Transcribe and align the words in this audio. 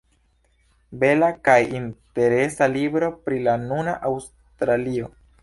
Bela 1.03 1.29
kaj 1.47 1.57
interesa 1.81 2.69
libro 2.77 3.11
pri 3.27 3.43
la 3.49 3.55
nuna 3.67 3.95
Aŭstralio. 4.13 5.13